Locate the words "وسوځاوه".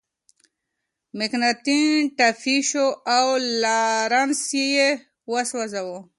5.31-5.97